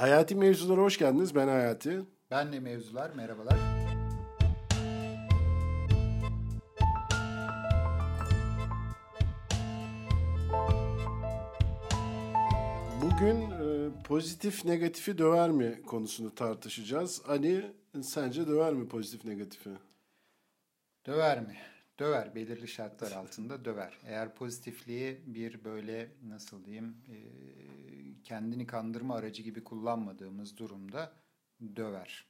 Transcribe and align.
Hayati 0.00 0.34
Mevzulara 0.34 0.80
hoş 0.80 0.98
geldiniz. 0.98 1.34
Ben 1.34 1.48
Hayati. 1.48 2.00
Ben 2.30 2.52
de 2.52 2.60
Mevzular. 2.60 3.10
Merhabalar. 3.10 3.56
Bugün 13.02 13.50
e, 13.50 14.02
pozitif 14.04 14.64
negatifi 14.64 15.18
döver 15.18 15.50
mi 15.50 15.82
konusunu 15.86 16.34
tartışacağız. 16.34 17.22
Ali 17.28 17.72
sence 18.02 18.46
döver 18.46 18.72
mi 18.72 18.88
pozitif 18.88 19.24
negatifi? 19.24 19.70
Döver 21.06 21.40
mi? 21.40 21.56
Döver. 21.98 22.34
Belirli 22.34 22.68
şartlar 22.68 23.12
altında 23.12 23.64
döver. 23.64 23.98
Eğer 24.06 24.34
pozitifliği 24.34 25.20
bir 25.26 25.64
böyle 25.64 26.08
nasıl 26.22 26.64
diyeyim 26.64 26.96
e, 27.08 27.16
kendini 28.22 28.66
kandırma 28.66 29.14
aracı 29.14 29.42
gibi 29.42 29.64
kullanmadığımız 29.64 30.56
durumda 30.56 31.12
döver. 31.76 32.26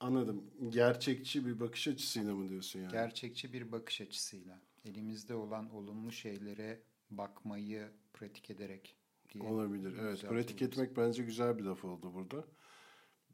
Anladım. 0.00 0.50
Gerçekçi 0.68 1.46
bir 1.46 1.60
bakış 1.60 1.88
açısıyla 1.88 2.34
mı 2.34 2.48
diyorsun 2.48 2.80
yani? 2.80 2.92
Gerçekçi 2.92 3.52
bir 3.52 3.72
bakış 3.72 4.00
açısıyla. 4.00 4.60
Elimizde 4.84 5.34
olan 5.34 5.74
olumlu 5.74 6.12
şeylere 6.12 6.82
bakmayı 7.10 7.88
pratik 8.12 8.50
ederek 8.50 8.96
diye. 9.32 9.44
Olabilir. 9.44 9.96
Evet. 10.00 10.20
Pratik 10.20 10.62
etmek 10.62 10.96
bence 10.96 11.22
güzel 11.22 11.58
bir 11.58 11.62
laf 11.62 11.84
oldu 11.84 12.14
burada. 12.14 12.44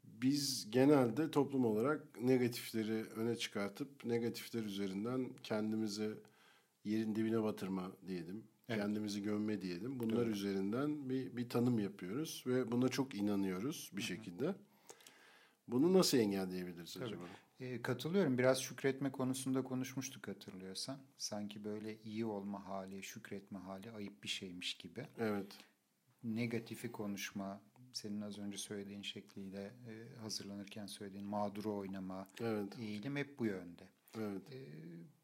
Biz 0.03 0.71
genelde 0.71 1.31
toplum 1.31 1.65
olarak 1.65 2.21
negatifleri 2.21 3.03
öne 3.03 3.35
çıkartıp 3.35 4.05
negatifler 4.05 4.63
üzerinden 4.63 5.29
kendimizi 5.43 6.13
yerin 6.83 7.15
dibine 7.15 7.43
batırma 7.43 7.91
diyelim. 8.07 8.43
Evet. 8.69 8.81
Kendimizi 8.81 9.23
gömme 9.23 9.61
diyelim. 9.61 9.99
Bunlar 9.99 10.25
evet. 10.25 10.35
üzerinden 10.35 11.09
bir, 11.09 11.37
bir 11.37 11.49
tanım 11.49 11.79
yapıyoruz 11.79 12.43
ve 12.47 12.71
buna 12.71 12.89
çok 12.89 13.15
inanıyoruz 13.15 13.91
bir 13.93 14.01
Hı-hı. 14.01 14.07
şekilde. 14.07 14.55
Bunu 15.67 15.93
nasıl 15.93 16.17
engelleyebiliriz 16.17 16.93
Tabii. 16.93 17.05
acaba? 17.05 17.23
E, 17.59 17.81
katılıyorum. 17.81 18.37
Biraz 18.37 18.61
şükretme 18.61 19.11
konusunda 19.11 19.63
konuşmuştuk 19.63 20.27
hatırlıyorsan. 20.27 20.99
Sanki 21.17 21.63
böyle 21.63 22.01
iyi 22.01 22.25
olma 22.25 22.67
hali, 22.67 23.03
şükretme 23.03 23.59
hali 23.59 23.91
ayıp 23.91 24.23
bir 24.23 24.27
şeymiş 24.27 24.73
gibi. 24.73 25.07
Evet. 25.17 25.57
Negatifi 26.23 26.91
konuşma, 26.91 27.61
senin 27.93 28.21
az 28.21 28.39
önce 28.39 28.57
söylediğin 28.57 29.01
şekliyle 29.01 29.63
e, 29.63 30.19
hazırlanırken 30.21 30.85
söylediğin 30.85 31.25
mağduru 31.25 31.75
oynama 31.75 32.27
evet. 32.41 32.79
eğilim 32.79 33.15
hep 33.15 33.39
bu 33.39 33.45
yönde. 33.45 33.83
Evet. 34.17 34.41
E, 34.53 34.57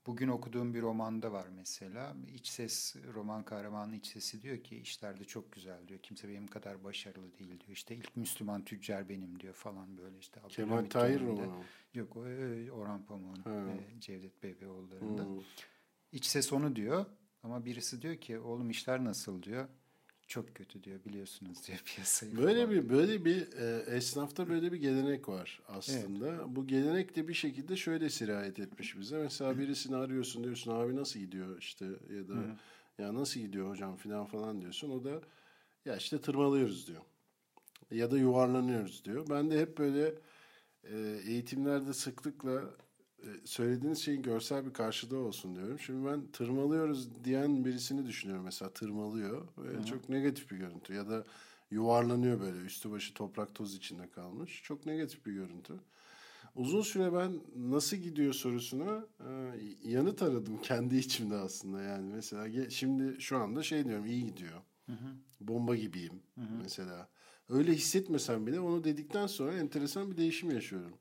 bugün 0.05 0.27
okuduğum 0.27 0.73
bir 0.73 0.81
romanda 0.81 1.31
var 1.31 1.47
mesela. 1.55 2.15
İç 2.35 2.47
ses, 2.47 2.95
roman 3.13 3.43
kahramanı 3.43 3.95
iç 3.95 4.07
sesi 4.07 4.41
diyor 4.41 4.57
ki 4.57 4.77
işlerde 4.77 5.23
çok 5.23 5.51
güzel 5.51 5.87
diyor. 5.87 5.99
Kimse 5.99 6.29
benim 6.29 6.47
kadar 6.47 6.83
başarılı 6.83 7.33
değil 7.33 7.59
diyor. 7.59 7.71
İşte 7.71 7.95
ilk 7.95 8.15
Müslüman 8.15 8.65
tüccar 8.65 9.09
benim 9.09 9.39
diyor 9.39 9.53
falan 9.53 9.97
böyle 9.97 10.17
işte. 10.17 10.41
Kemal 10.49 10.85
Tahir 10.85 11.21
romanı 11.21 11.63
Yok 11.93 12.17
o 12.17 12.27
e, 12.27 12.71
Orhan 12.71 13.05
Pamuk'un 13.05 13.51
e, 13.67 13.99
Cevdet 13.99 14.43
Bebeoğulları'nda. 14.43 15.23
Hmm. 15.25 15.39
İç 16.11 16.25
ses 16.25 16.53
onu 16.53 16.75
diyor 16.75 17.05
ama 17.43 17.65
birisi 17.65 18.01
diyor 18.01 18.15
ki 18.15 18.39
oğlum 18.39 18.69
işler 18.69 19.03
nasıl 19.03 19.43
diyor 19.43 19.67
çok 20.27 20.55
kötü 20.55 20.83
diyor 20.83 20.99
biliyorsunuz 21.05 21.67
diyor 21.67 21.79
piyasayı. 21.85 22.37
Böyle 22.37 22.69
bir 22.69 22.89
böyle 22.89 23.25
bir 23.25 23.53
e, 23.53 23.95
esnafta 23.95 24.49
böyle 24.49 24.71
bir 24.71 24.77
gelenek 24.77 25.29
var 25.29 25.61
aslında. 25.67 26.27
Evet. 26.27 26.41
Bu 26.47 26.67
gelenek 26.67 27.15
de 27.15 27.27
bir 27.27 27.33
şekilde 27.33 27.75
şöyle 27.75 28.09
sirayet 28.09 28.59
etmiş 28.59 28.97
bize. 28.97 29.17
Mesela 29.17 29.57
birisini 29.57 29.95
arıyorsun 29.95 30.43
diyorsun 30.43 30.71
abi 30.71 30.95
nasıl 30.95 31.19
gidiyor 31.19 31.57
işte 31.59 31.85
ya 31.85 32.27
da 32.27 32.33
Hı. 32.33 32.55
ya 32.97 33.13
nasıl 33.13 33.39
gidiyor 33.39 33.69
hocam 33.69 33.95
filan 33.95 34.25
falan 34.25 34.61
diyorsun. 34.61 34.89
O 34.89 35.03
da 35.03 35.21
ya 35.85 35.95
işte 35.95 36.21
tırmalıyoruz 36.21 36.87
diyor. 36.87 37.01
Ya 37.91 38.11
da 38.11 38.17
yuvarlanıyoruz 38.17 39.05
diyor. 39.05 39.25
Ben 39.29 39.51
de 39.51 39.59
hep 39.59 39.77
böyle 39.77 40.15
e, 40.83 40.97
eğitimlerde 41.27 41.93
sıklıkla 41.93 42.63
söylediğiniz 43.45 43.99
şeyin 43.99 44.21
görsel 44.21 44.65
bir 44.65 44.73
karşılığı 44.73 45.17
olsun 45.17 45.55
diyorum. 45.55 45.79
Şimdi 45.79 46.07
ben 46.07 46.27
tırmalıyoruz 46.33 47.23
diyen 47.23 47.65
birisini 47.65 48.05
düşünüyorum 48.05 48.45
mesela 48.45 48.73
tırmalıyor 48.73 49.47
ve 49.57 49.77
Hı. 49.77 49.85
çok 49.85 50.09
negatif 50.09 50.51
bir 50.51 50.57
görüntü 50.57 50.93
ya 50.93 51.09
da 51.09 51.23
yuvarlanıyor 51.71 52.39
böyle 52.39 52.57
üstü 52.57 52.91
başı 52.91 53.13
toprak 53.13 53.55
toz 53.55 53.75
içinde 53.75 54.09
kalmış. 54.09 54.61
Çok 54.63 54.85
negatif 54.85 55.25
bir 55.25 55.33
görüntü. 55.33 55.73
Uzun 56.55 56.81
süre 56.81 57.13
ben 57.13 57.39
nasıl 57.55 57.97
gidiyor 57.97 58.33
sorusuna 58.33 59.05
e, 59.19 59.59
yanıt 59.83 60.21
aradım 60.21 60.61
kendi 60.61 60.95
içimde 60.95 61.35
aslında 61.35 61.81
yani 61.81 62.13
mesela 62.13 62.69
şimdi 62.69 63.21
şu 63.21 63.37
anda 63.37 63.63
şey 63.63 63.85
diyorum 63.85 64.05
iyi 64.05 64.25
gidiyor. 64.25 64.61
Hı 64.85 64.91
hı. 64.91 65.07
Bomba 65.41 65.75
gibiyim 65.75 66.19
hı 66.35 66.41
hı. 66.41 66.55
mesela. 66.63 67.09
Öyle 67.49 67.73
hissetmesem 67.73 68.47
bile 68.47 68.59
onu 68.59 68.83
dedikten 68.83 69.27
sonra 69.27 69.53
enteresan 69.53 70.11
bir 70.11 70.17
değişim 70.17 70.51
yaşıyorum. 70.51 70.91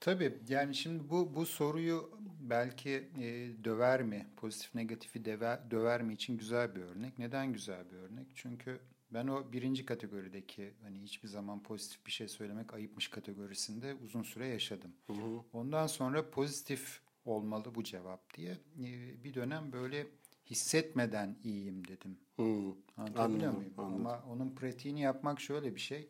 Tabii 0.00 0.38
yani 0.48 0.74
şimdi 0.74 1.10
bu 1.10 1.34
bu 1.34 1.46
soruyu 1.46 2.10
belki 2.40 2.90
e, 3.20 3.50
döver 3.64 4.02
mi, 4.02 4.26
pozitif 4.36 4.74
negatifi 4.74 5.24
döver, 5.24 5.70
döver 5.70 6.02
mi 6.02 6.14
için 6.14 6.38
güzel 6.38 6.74
bir 6.74 6.80
örnek. 6.80 7.18
Neden 7.18 7.52
güzel 7.52 7.90
bir 7.90 7.96
örnek? 7.96 8.26
Çünkü 8.34 8.80
ben 9.10 9.26
o 9.26 9.52
birinci 9.52 9.86
kategorideki 9.86 10.72
hani 10.82 11.02
hiçbir 11.02 11.28
zaman 11.28 11.62
pozitif 11.62 12.06
bir 12.06 12.10
şey 12.10 12.28
söylemek 12.28 12.74
ayıpmış 12.74 13.08
kategorisinde 13.08 13.94
uzun 13.94 14.22
süre 14.22 14.46
yaşadım. 14.46 14.90
Hı 15.06 15.12
hı. 15.12 15.42
Ondan 15.52 15.86
sonra 15.86 16.30
pozitif 16.30 17.00
olmalı 17.24 17.74
bu 17.74 17.84
cevap 17.84 18.34
diye 18.34 18.52
e, 18.82 19.24
bir 19.24 19.34
dönem 19.34 19.72
böyle 19.72 20.06
hissetmeden 20.46 21.36
iyiyim 21.44 21.88
dedim. 21.88 22.18
Hı. 22.36 22.74
Anlatabiliyor 22.96 23.52
muyum? 23.52 23.72
Anladım. 23.78 24.06
Ama 24.06 24.24
onun 24.28 24.54
pratiğini 24.54 25.00
yapmak 25.00 25.40
şöyle 25.40 25.74
bir 25.74 25.80
şey 25.80 26.08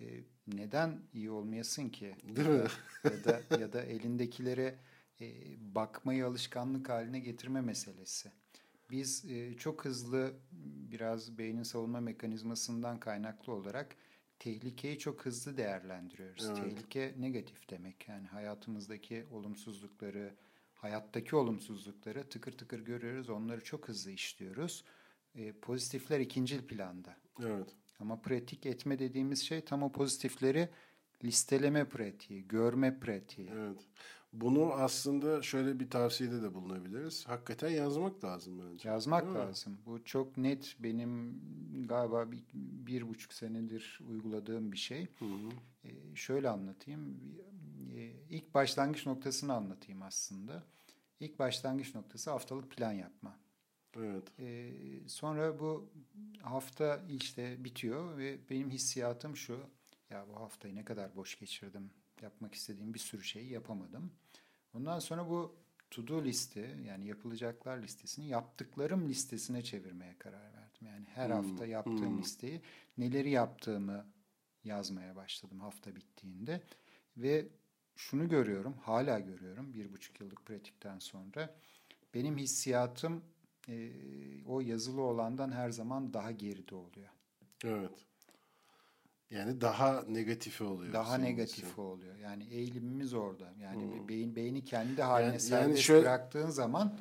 e, 0.00 0.24
neden 0.46 1.00
iyi 1.12 1.30
olmayasın 1.30 1.88
ki? 1.88 2.14
Değil 2.36 2.48
mi? 2.48 2.64
ya 3.04 3.24
da 3.24 3.56
ya 3.60 3.72
da 3.72 3.82
elindekilere 3.82 4.78
e, 5.20 5.26
bakmayı 5.74 6.26
alışkanlık 6.26 6.88
haline 6.88 7.20
getirme 7.20 7.60
meselesi. 7.60 8.32
Biz 8.90 9.24
e, 9.24 9.56
çok 9.56 9.84
hızlı 9.84 10.34
biraz 10.90 11.38
beynin 11.38 11.62
savunma 11.62 12.00
mekanizmasından 12.00 13.00
kaynaklı 13.00 13.52
olarak 13.52 13.96
tehlikeyi 14.38 14.98
çok 14.98 15.26
hızlı 15.26 15.56
değerlendiriyoruz. 15.56 16.44
Evet. 16.46 16.56
Tehlike 16.56 17.14
negatif 17.18 17.70
demek. 17.70 18.08
Yani 18.08 18.26
hayatımızdaki 18.26 19.26
olumsuzlukları, 19.30 20.34
hayattaki 20.74 21.36
olumsuzlukları 21.36 22.28
tıkır 22.28 22.52
tıkır 22.52 22.80
görüyoruz. 22.80 23.30
Onları 23.30 23.64
çok 23.64 23.88
hızlı 23.88 24.10
işliyoruz. 24.10 24.84
E, 25.34 25.52
pozitifler 25.52 26.20
ikincil 26.20 26.62
planda. 26.66 27.16
Evet. 27.42 27.76
Ama 28.00 28.22
pratik 28.22 28.66
etme 28.66 28.98
dediğimiz 28.98 29.42
şey 29.42 29.60
tam 29.60 29.82
o 29.82 29.92
pozitifleri 29.92 30.68
listeleme 31.24 31.84
pratiği, 31.84 32.48
görme 32.48 33.00
pratiği. 33.00 33.50
Evet. 33.52 33.78
Bunu 34.32 34.72
aslında 34.72 35.42
şöyle 35.42 35.80
bir 35.80 35.90
tavsiyede 35.90 36.42
de 36.42 36.54
bulunabiliriz. 36.54 37.28
Hakikaten 37.28 37.70
yazmak 37.70 38.24
lazım 38.24 38.60
bence. 38.60 38.88
Yazmak 38.88 39.34
lazım. 39.34 39.78
Bu 39.86 40.04
çok 40.04 40.36
net 40.36 40.76
benim 40.78 41.40
galiba 41.88 42.32
bir, 42.32 42.44
bir 42.54 43.08
buçuk 43.08 43.32
senedir 43.32 44.00
uyguladığım 44.08 44.72
bir 44.72 44.76
şey. 44.76 45.06
Hı 45.18 45.24
hı. 45.24 45.50
Ee, 45.84 45.90
şöyle 46.14 46.48
anlatayım. 46.48 47.20
Ee, 47.96 48.12
ilk 48.30 48.54
başlangıç 48.54 49.06
noktasını 49.06 49.54
anlatayım 49.54 50.02
aslında. 50.02 50.62
İlk 51.20 51.38
başlangıç 51.38 51.94
noktası 51.94 52.30
haftalık 52.30 52.70
plan 52.70 52.92
yapma. 52.92 53.36
Evet. 53.98 54.24
Ee, 54.38 54.72
sonra 55.06 55.58
bu 55.60 55.90
hafta 56.42 57.04
işte 57.08 57.64
bitiyor 57.64 58.16
ve 58.16 58.38
benim 58.50 58.70
hissiyatım 58.70 59.36
şu. 59.36 59.60
Ya 60.10 60.26
bu 60.28 60.40
haftayı 60.40 60.74
ne 60.74 60.84
kadar 60.84 61.16
boş 61.16 61.38
geçirdim. 61.38 61.90
Yapmak 62.22 62.54
istediğim 62.54 62.94
bir 62.94 62.98
sürü 62.98 63.24
şeyi 63.24 63.50
yapamadım. 63.50 64.12
Ondan 64.74 64.98
sonra 64.98 65.28
bu 65.28 65.56
to 65.90 66.06
do 66.06 66.24
listi 66.24 66.76
yani 66.86 67.06
yapılacaklar 67.06 67.78
listesini 67.78 68.28
yaptıklarım 68.28 69.08
listesine 69.08 69.62
çevirmeye 69.62 70.18
karar 70.18 70.52
verdim. 70.52 70.86
Yani 70.86 71.06
her 71.14 71.28
hmm. 71.28 71.34
hafta 71.34 71.66
yaptığım 71.66 72.10
hmm. 72.10 72.18
listeyi 72.18 72.60
neleri 72.98 73.30
yaptığımı 73.30 74.06
yazmaya 74.64 75.16
başladım 75.16 75.60
hafta 75.60 75.96
bittiğinde. 75.96 76.62
Ve 77.16 77.48
şunu 77.96 78.28
görüyorum, 78.28 78.74
hala 78.82 79.18
görüyorum 79.18 79.74
bir 79.74 79.92
buçuk 79.92 80.20
yıllık 80.20 80.46
pratikten 80.46 80.98
sonra. 80.98 81.56
Benim 82.14 82.38
hissiyatım 82.38 83.24
e, 83.68 83.90
o 84.46 84.60
yazılı 84.60 85.02
olandan 85.02 85.52
her 85.52 85.70
zaman 85.70 86.12
daha 86.12 86.30
geride 86.30 86.74
oluyor. 86.74 87.08
Evet. 87.64 88.06
Yani 89.30 89.60
daha 89.60 90.02
negatifi 90.02 90.64
oluyor. 90.64 90.92
Daha 90.92 91.18
negatifi 91.18 91.66
için. 91.72 91.82
oluyor. 91.82 92.16
Yani 92.16 92.44
eğilimimiz 92.44 93.14
orada. 93.14 93.52
Yani 93.62 93.82
hmm. 93.82 94.08
beyin 94.08 94.36
beyni 94.36 94.64
kendi 94.64 95.02
haline 95.02 95.28
yani, 95.28 95.40
serbest 95.40 95.68
yani 95.68 95.78
şöyle... 95.78 96.02
bıraktığın 96.02 96.50
zaman 96.50 96.98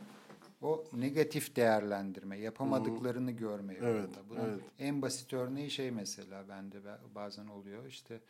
o 0.62 0.86
negatif 0.94 1.56
değerlendirme, 1.56 2.40
yapamadıklarını 2.40 3.32
hmm. 3.32 3.38
görme 3.38 3.74
yolunda. 3.74 3.90
Evet, 3.90 4.10
Bunun 4.30 4.50
evet. 4.50 4.64
en 4.80 5.02
basit 5.02 5.34
örneği 5.34 5.72
şey 5.72 5.92
mesela 5.92 6.50
bende 6.50 6.78
bazen 7.16 7.48
oluyor. 7.48 7.86
İşte 7.86 8.22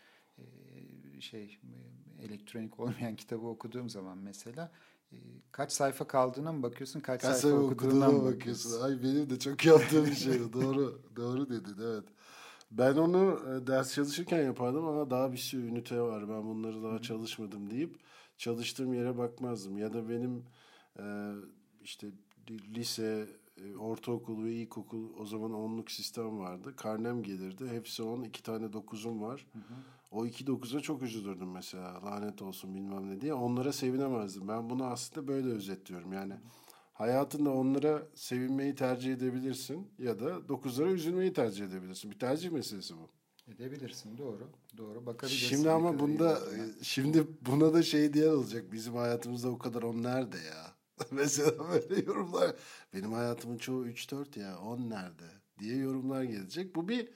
şey 1.20 1.60
elektronik 2.22 2.80
olmayan 2.80 3.16
kitabı 3.22 3.48
okuduğum 3.48 3.90
zaman 3.90 4.18
mesela 4.18 4.72
kaç 5.52 5.72
sayfa 5.72 6.08
kaldığına 6.08 6.52
mı 6.52 6.64
bakıyorsun, 6.64 7.00
kaç, 7.00 7.22
kaç 7.22 7.38
sayfa 7.38 7.58
okuduğuna 7.58 8.12
mı 8.12 8.24
bakıyorsun? 8.24 8.82
Ay 8.82 9.04
benim 9.04 9.30
de 9.30 9.40
çok 9.40 9.66
yaptığım 9.66 10.06
bir 10.06 10.16
şeydi. 10.16 10.54
doğru, 10.54 11.02
doğru 11.16 11.50
dedin 11.50 11.76
evet. 11.84 12.04
Ben 12.72 12.96
onu 12.96 13.40
e, 13.50 13.68
ders 13.68 13.94
çalışırken 13.94 14.44
yapardım 14.44 14.86
ama 14.86 15.10
daha 15.10 15.32
bir 15.32 15.38
sürü 15.38 15.68
ünite 15.68 16.02
var. 16.02 16.30
Ben 16.30 16.44
bunları 16.46 16.84
daha 16.84 17.02
çalışmadım 17.02 17.70
deyip 17.72 18.00
çalıştığım 18.38 18.94
yere 18.94 19.18
bakmazdım. 19.18 19.78
Ya 19.78 19.94
da 19.94 20.10
benim 20.10 20.46
e, 21.00 21.34
işte 21.82 22.08
lise, 22.50 23.28
e, 23.58 23.76
ortaokul 23.76 24.44
ve 24.44 24.54
ilkokul 24.54 25.10
o 25.20 25.26
zaman 25.26 25.54
onluk 25.54 25.92
sistem 25.92 26.40
vardı. 26.40 26.76
Karnem 26.76 27.24
gelirdi. 27.24 27.68
Hepsi 27.68 28.04
on. 28.04 28.24
iki 28.24 28.44
tane 28.44 28.74
dokuzum 28.74 29.22
var. 29.22 29.48
Hı 29.54 29.60
hı. 29.60 29.74
O 30.12 30.26
iki 30.26 30.48
dokuza 30.48 30.80
çok 30.80 31.02
üzülürdüm 31.02 31.52
mesela. 31.52 32.06
Lanet 32.06 32.42
olsun 32.42 32.76
bilmem 32.76 33.10
ne 33.10 33.22
diye. 33.22 33.34
Onlara 33.34 33.74
sevinemezdim. 33.74 34.48
Ben 34.48 34.70
bunu 34.70 34.86
aslında 34.86 35.28
böyle 35.28 35.48
özetliyorum. 35.48 36.14
Yani 36.14 36.34
hayatında 36.94 37.50
onlara 37.50 38.08
sevinmeyi 38.14 38.76
tercih 38.76 39.14
edebilirsin 39.14 39.88
ya 40.00 40.20
da 40.20 40.48
dokuzlara 40.50 40.92
üzülmeyi 40.92 41.34
tercih 41.34 41.66
edebilirsin. 41.66 42.12
Bir 42.12 42.20
tercih 42.20 42.52
meselesi 42.52 42.94
bu. 42.98 43.10
Edebilirsin 43.52 44.18
doğru. 44.18 44.50
Doğru 44.78 45.06
bakabilirsin. 45.06 45.48
Şimdi 45.48 45.70
ama 45.70 46.00
bunda 46.00 46.40
şimdi 46.82 47.28
buna 47.42 47.74
da 47.74 47.84
şey 47.84 48.14
diyen 48.14 48.30
olacak. 48.30 48.72
Bizim 48.72 48.96
hayatımızda 48.96 49.50
o 49.50 49.58
kadar 49.58 49.84
on 49.84 50.04
nerede 50.04 50.38
ya? 50.38 50.75
Mesela 51.12 51.70
böyle 51.70 52.02
yorumlar. 52.06 52.56
Benim 52.94 53.14
hayatımın 53.14 53.58
çoğu 53.58 53.88
3-4 53.88 54.40
ya 54.40 54.60
10 54.60 54.90
nerede 54.90 55.24
diye 55.60 55.78
yorumlar 55.78 56.24
gelecek. 56.24 56.76
Bu 56.76 56.88
bir 56.88 57.10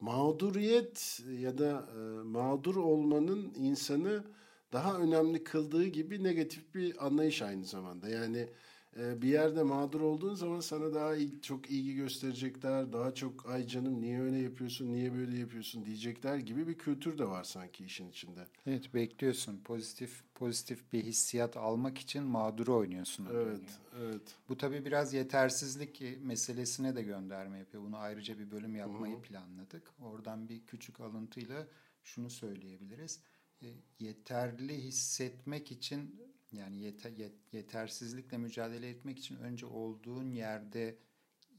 mağduriyet 0.00 1.20
ya 1.40 1.58
da 1.58 1.88
e, 1.96 1.98
mağdur 2.22 2.76
olmanın 2.76 3.52
insanı 3.56 4.24
daha 4.72 4.98
önemli 4.98 5.44
kıldığı 5.44 5.84
gibi 5.86 6.24
negatif 6.24 6.74
bir 6.74 7.06
anlayış 7.06 7.42
aynı 7.42 7.64
zamanda. 7.64 8.08
Yani 8.08 8.48
bir 8.96 9.28
yerde 9.28 9.62
mağdur 9.62 10.00
olduğun 10.00 10.34
zaman 10.34 10.60
sana 10.60 10.94
daha 10.94 11.16
iyi, 11.16 11.40
çok 11.42 11.70
ilgi 11.70 11.94
gösterecekler. 11.94 12.92
Daha 12.92 13.14
çok 13.14 13.50
ay 13.50 13.66
canım 13.66 14.00
niye 14.00 14.20
öyle 14.20 14.38
yapıyorsun, 14.38 14.92
niye 14.92 15.14
böyle 15.14 15.38
yapıyorsun 15.38 15.84
diyecekler 15.84 16.36
gibi 16.36 16.68
bir 16.68 16.78
kültür 16.78 17.18
de 17.18 17.24
var 17.28 17.44
sanki 17.44 17.84
işin 17.84 18.08
içinde. 18.08 18.46
Evet 18.66 18.94
bekliyorsun. 18.94 19.60
Pozitif 19.64 20.22
pozitif 20.34 20.92
bir 20.92 21.04
hissiyat 21.04 21.56
almak 21.56 21.98
için 21.98 22.22
mağduru 22.22 22.76
oynuyorsun. 22.76 23.26
Evet, 23.32 23.46
oynuyor. 23.46 23.60
evet. 24.00 24.34
Bu 24.48 24.56
tabii 24.56 24.84
biraz 24.84 25.14
yetersizlik 25.14 26.02
meselesine 26.22 26.96
de 26.96 27.02
gönderme 27.02 27.58
yapıyor. 27.58 27.82
Bunu 27.82 27.96
ayrıca 27.96 28.38
bir 28.38 28.50
bölüm 28.50 28.76
yapmayı 28.76 29.14
Hı-hı. 29.14 29.22
planladık. 29.22 29.90
Oradan 30.00 30.48
bir 30.48 30.66
küçük 30.66 31.00
alıntıyla 31.00 31.66
şunu 32.04 32.30
söyleyebiliriz. 32.30 33.20
E, 33.62 33.66
yeterli 33.98 34.82
hissetmek 34.82 35.72
için 35.72 36.20
yani 36.52 36.78
yeter, 36.80 37.12
yetersizlikle 37.52 38.38
mücadele 38.38 38.88
etmek 38.90 39.18
için 39.18 39.36
önce 39.36 39.66
olduğun 39.66 40.30
yerde 40.30 40.98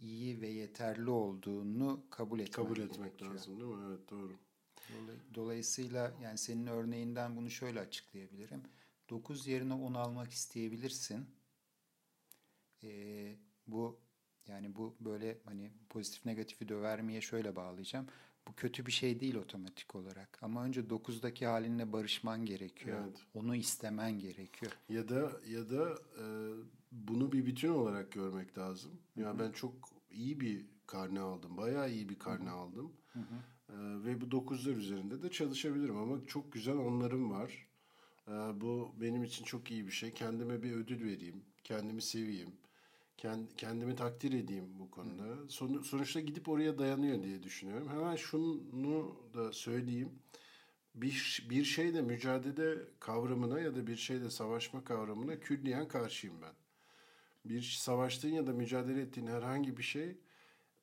iyi 0.02 0.42
ve 0.42 0.48
yeterli 0.48 1.10
olduğunu 1.10 2.04
kabul 2.10 2.40
etmek 2.40 2.54
Kabul 2.54 2.78
etmek 2.78 2.98
gerekiyor. 3.00 3.34
lazım 3.34 3.60
değil 3.60 3.72
mi? 3.72 3.84
Evet 3.90 4.10
doğru. 4.10 4.34
Dolayısıyla 5.36 6.14
yani 6.24 6.38
senin 6.38 6.68
örneğinden 6.68 7.36
bunu 7.36 7.50
şöyle 7.50 7.80
açıklayabilirim. 7.80 8.64
9 9.10 9.48
yerine 9.48 9.74
10 9.74 9.94
almak 9.94 10.32
isteyebilirsin. 10.32 11.26
Ee, 12.84 13.36
bu 13.68 14.00
yani 14.48 14.76
bu 14.76 14.96
böyle 15.00 15.38
hani 15.46 15.72
pozitif 15.90 16.26
negatifi 16.26 16.70
dövermeye 16.70 17.22
şöyle 17.22 17.56
bağlayacağım. 17.56 18.08
Bu 18.48 18.54
kötü 18.54 18.86
bir 18.86 18.92
şey 18.92 19.20
değil 19.20 19.36
otomatik 19.36 19.96
olarak. 19.96 20.40
Ama 20.42 20.64
önce 20.64 20.82
9'daki 20.82 21.46
halinle 21.46 21.94
barışman 21.94 22.46
gerekiyor. 22.46 23.00
Evet. 23.04 23.18
Onu 23.34 23.56
istemen 23.56 24.20
gerekiyor. 24.20 24.72
Ya 24.90 25.10
da 25.10 25.32
ya 25.48 25.70
da 25.70 26.00
e, 26.22 26.26
bunu 26.92 27.32
bir 27.32 27.46
bütün 27.46 27.70
olarak 27.70 28.12
görmek 28.12 28.58
lazım. 28.58 28.92
Ya 29.16 29.26
yani 29.26 29.40
ben 29.40 29.52
çok 29.52 29.74
iyi 30.12 30.40
bir 30.40 30.66
karne 30.88 31.20
aldım. 31.20 31.58
Bayağı 31.58 31.92
iyi 31.92 32.10
bir 32.10 32.20
karne 32.20 32.50
Hı-hı. 32.50 32.56
aldım. 32.56 32.92
E, 33.70 33.76
ve 34.06 34.22
bu 34.22 34.26
9'lar 34.26 34.76
üzerinde 34.76 35.22
de 35.22 35.32
çalışabilirim 35.32 35.98
ama 35.98 36.26
çok 36.28 36.52
güzel 36.52 36.78
onlarım 36.78 37.32
var. 37.32 37.68
E, 38.28 38.32
bu 38.32 38.92
benim 39.02 39.24
için 39.24 39.46
çok 39.46 39.72
iyi 39.72 39.88
bir 39.88 39.92
şey. 39.92 40.12
Kendime 40.12 40.64
bir 40.64 40.72
ödül 40.72 41.06
vereyim. 41.06 41.44
Kendimi 41.64 42.02
seveyim 42.02 42.52
kendimi 43.58 43.96
takdir 43.96 44.34
edeyim 44.34 44.80
bu 44.80 44.92
konuda. 44.92 45.50
Son, 45.50 45.82
sonuçta 45.82 46.20
gidip 46.20 46.50
oraya 46.50 46.80
dayanıyor 46.80 47.24
diye 47.24 47.44
düşünüyorum. 47.44 47.90
Hemen 47.90 48.16
şunu 48.16 49.16
da 49.34 49.54
söyleyeyim. 49.54 50.12
Bir, 50.96 51.48
bir 51.50 51.64
şeyle 51.64 52.02
mücadele 52.02 52.78
kavramına 53.00 53.60
ya 53.60 53.76
da 53.76 53.88
bir 53.88 53.96
şeyle 53.96 54.30
savaşma 54.30 54.84
kavramına 54.84 55.40
külliyen 55.40 55.88
karşıyım 55.88 56.42
ben. 56.42 56.54
Bir 57.46 57.62
savaştığın 57.62 58.30
ya 58.30 58.48
da 58.48 58.54
mücadele 58.54 59.02
ettiğin 59.02 59.28
herhangi 59.28 59.78
bir 59.78 59.84
şey 59.84 60.18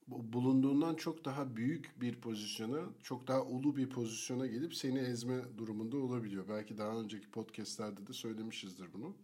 bulunduğundan 0.09 0.95
çok 0.95 1.25
daha 1.25 1.57
büyük 1.57 2.01
bir 2.01 2.21
pozisyona, 2.21 2.81
çok 3.03 3.29
daha 3.29 3.43
ulu 3.43 3.77
bir 3.77 3.91
pozisyona 3.91 4.47
gelip 4.47 4.75
seni 4.75 4.99
ezme 4.99 5.59
durumunda 5.59 5.97
olabiliyor. 5.97 6.49
Belki 6.49 6.79
daha 6.79 7.01
önceki 7.01 7.31
podcastlerde 7.31 8.07
de 8.07 8.13
söylemişizdir 8.13 8.93
bunu 8.93 9.17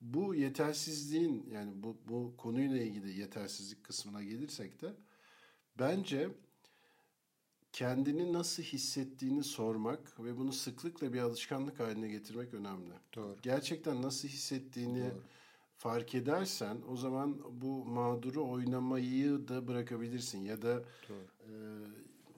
bu 0.00 0.34
yetersizliğin 0.34 1.46
yani 1.52 1.82
bu, 1.82 1.96
bu 2.08 2.34
konuyla 2.36 2.82
ilgili 2.82 3.20
yetersizlik 3.20 3.84
kısmına 3.84 4.22
gelirsek 4.22 4.82
de 4.82 4.92
bence 5.78 6.28
kendini 7.72 8.32
nasıl 8.32 8.62
hissettiğini 8.62 9.44
sormak 9.44 10.20
ve 10.24 10.36
bunu 10.36 10.52
sıklıkla 10.52 11.12
bir 11.12 11.20
alışkanlık 11.20 11.80
haline 11.80 12.08
getirmek 12.08 12.54
önemli. 12.54 12.92
Doğru. 13.14 13.36
Gerçekten 13.42 14.02
nasıl 14.02 14.28
hissettiğini 14.28 15.04
Doğru. 15.04 15.22
fark 15.76 16.14
edersen 16.14 16.76
o 16.88 16.96
zaman 16.96 17.38
bu 17.62 17.84
mağduru 17.84 18.50
oynamayı 18.50 19.48
da 19.48 19.68
bırakabilirsin 19.68 20.44
ya 20.44 20.62
da 20.62 20.84
e, 21.40 21.52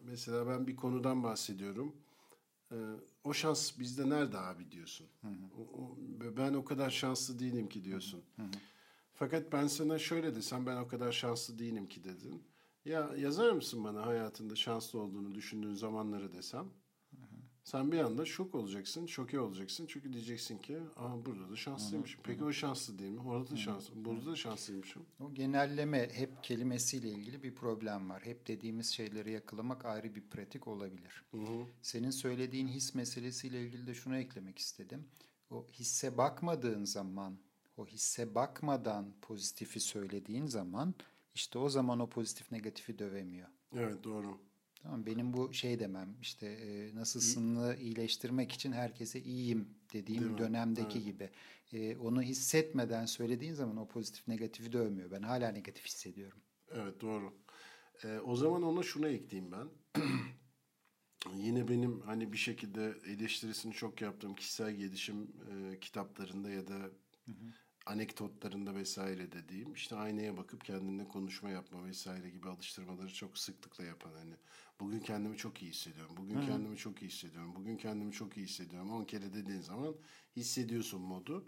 mesela 0.05 0.47
ben 0.47 0.67
bir 0.67 0.77
konudan 0.77 1.23
bahsediyorum 1.23 1.95
ee, 2.73 2.77
o 3.25 3.35
şans 3.35 3.79
bizde 3.79 4.09
nerede 4.11 4.39
abi 4.39 4.71
diyorsun. 4.71 5.07
Hı 5.21 5.29
hı. 5.29 5.33
O, 5.59 5.83
o, 5.83 5.97
ben 6.37 6.55
o 6.55 6.65
kadar 6.65 6.91
şanslı 6.91 7.39
değilim 7.39 7.69
ki 7.69 7.85
diyorsun. 7.85 8.23
Hı 8.37 8.43
hı. 8.43 8.51
Fakat 9.15 9.53
ben 9.53 9.67
sana 9.67 9.99
şöyle 9.99 10.35
desem 10.35 10.67
ben 10.67 10.77
o 10.77 10.89
kadar 10.89 11.13
şanslı 11.13 11.59
değilim 11.59 11.89
ki 11.89 12.05
dedin. 12.05 12.43
Ya 12.85 13.11
yazar 13.17 13.53
mısın 13.53 13.85
bana 13.85 14.07
hayatında 14.07 14.57
şanslı 14.57 15.01
olduğunu 15.01 15.35
düşündüğün 15.35 15.75
zamanları 15.75 16.33
desem? 16.33 16.67
Sen 17.65 17.93
bir 17.93 17.99
anda 17.99 18.25
şok 18.25 18.55
olacaksın, 18.55 19.07
şoke 19.07 19.41
olacaksın. 19.41 19.87
Çünkü 19.89 20.13
diyeceksin 20.13 20.59
ki 20.59 20.79
Aa, 20.97 21.27
burada 21.27 21.51
da 21.51 21.57
şanslıymışım. 21.57 22.21
Peki 22.25 22.45
o 22.45 22.53
şanslı 22.53 22.99
değil 22.99 23.11
mi? 23.11 23.21
Orada 23.21 23.51
da 23.51 23.57
şanslı, 23.57 24.05
burada 24.05 24.27
da 24.27 24.37
şanslıymışım. 24.37 25.03
O 25.21 25.35
genelleme 25.35 26.09
hep 26.13 26.45
kelimesiyle 26.45 27.09
ilgili 27.09 27.43
bir 27.43 27.55
problem 27.55 28.11
var. 28.11 28.23
Hep 28.27 28.47
dediğimiz 28.47 28.91
şeyleri 28.91 29.33
yakalamak 29.33 29.85
ayrı 29.85 30.15
bir 30.15 30.23
pratik 30.23 30.69
olabilir. 30.69 31.25
Hı 31.31 31.37
hı. 31.37 31.67
Senin 31.83 32.11
söylediğin 32.11 32.69
his 32.69 32.95
meselesiyle 32.95 33.63
ilgili 33.63 33.87
de 33.87 33.95
şunu 33.95 34.17
eklemek 34.17 34.59
istedim. 34.59 35.09
O 35.51 35.67
hisse 35.73 36.19
bakmadığın 36.19 36.85
zaman, 36.85 37.39
o 37.77 37.87
hisse 37.87 38.35
bakmadan 38.35 39.13
pozitifi 39.23 39.81
söylediğin 39.81 40.47
zaman 40.47 40.95
işte 41.35 41.59
o 41.59 41.69
zaman 41.69 42.01
o 42.01 42.09
pozitif 42.09 42.53
negatifi 42.53 42.99
dövemiyor. 42.99 43.49
Evet 43.77 44.05
doğru. 44.05 44.39
Tamam 44.83 45.07
benim 45.07 45.33
bu 45.33 45.53
şey 45.53 45.81
demem 45.81 46.17
işte 46.21 46.47
e, 46.47 46.95
nasılsını 46.95 47.77
iyileştirmek 47.77 48.53
için 48.53 48.73
herkese 48.73 49.21
iyiyim 49.21 49.69
dediğim 49.93 50.25
Değil 50.25 50.39
dönemdeki 50.39 50.99
evet. 50.99 51.05
gibi. 51.05 51.31
E, 51.73 51.97
onu 51.97 52.23
hissetmeden 52.23 53.07
söylediğin 53.07 53.55
zaman 53.55 53.77
o 53.77 53.89
pozitif 53.89 54.29
negatifi 54.29 54.73
dövmüyor. 54.73 55.11
Ben 55.11 55.23
hala 55.23 55.53
negatif 55.53 55.87
hissediyorum. 55.87 56.39
Evet 56.71 57.01
doğru. 57.01 57.35
E, 58.05 58.19
o 58.19 58.37
zaman 58.37 58.63
ona 58.63 58.83
şunu 58.83 59.09
ekleyeyim 59.09 59.53
ben. 59.53 59.69
Yine 61.35 61.69
benim 61.69 62.01
hani 62.01 62.33
bir 62.33 62.39
şekilde 62.39 62.95
eleştirisini 63.07 63.73
çok 63.73 64.01
yaptığım 64.01 64.35
kişisel 64.35 64.73
gelişim 64.73 65.33
e, 65.51 65.81
kitaplarında 65.81 66.51
ya 66.51 66.67
da 66.67 66.75
hı 66.75 67.33
hı 67.33 67.53
anekdotlarında 67.87 68.75
vesaire 68.75 69.33
dediğim 69.33 69.73
işte 69.73 69.97
aynaya 69.97 70.37
bakıp 70.37 70.65
kendine 70.65 71.09
konuşma 71.09 71.51
yapma 71.51 71.85
vesaire 71.85 72.31
gibi 72.31 72.49
alıştırmaları 72.49 73.15
çok 73.15 73.39
sıklıkla 73.39 73.85
yapan 73.85 74.13
hani 74.13 74.35
bugün 74.81 75.01
kendimi 75.01 75.37
çok 75.37 75.63
iyi 75.63 75.71
hissediyorum. 75.71 76.15
Bugün 76.17 76.35
Hı-hı. 76.35 76.47
kendimi 76.47 76.77
çok 76.77 77.03
iyi 77.03 77.09
hissediyorum. 77.09 77.55
Bugün 77.57 77.77
kendimi 77.77 78.13
çok 78.13 78.37
iyi 78.37 78.47
hissediyorum. 78.47 78.91
10 78.91 79.05
kere 79.05 79.35
dediğin 79.35 79.61
zaman 79.61 79.95
hissediyorsun 80.37 81.01
modu. 81.01 81.45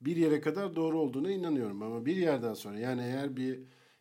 Bir 0.00 0.16
yere 0.16 0.40
kadar 0.40 0.76
doğru 0.76 0.98
olduğuna 0.98 1.30
inanıyorum 1.30 1.82
ama 1.82 2.06
bir 2.06 2.16
yerden 2.16 2.54
sonra 2.54 2.78
yani 2.78 3.02
eğer 3.02 3.36
bir 3.36 3.60